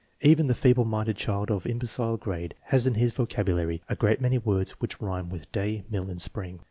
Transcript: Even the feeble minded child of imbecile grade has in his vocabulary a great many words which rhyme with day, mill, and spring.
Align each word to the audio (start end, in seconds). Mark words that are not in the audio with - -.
Even 0.21 0.47
the 0.47 0.55
feeble 0.55 0.83
minded 0.83 1.15
child 1.15 1.51
of 1.51 1.67
imbecile 1.67 2.17
grade 2.17 2.55
has 2.63 2.87
in 2.87 2.95
his 2.95 3.11
vocabulary 3.11 3.83
a 3.87 3.95
great 3.95 4.19
many 4.19 4.39
words 4.39 4.71
which 4.81 4.99
rhyme 4.99 5.29
with 5.29 5.51
day, 5.51 5.83
mill, 5.91 6.09
and 6.09 6.19
spring. 6.19 6.59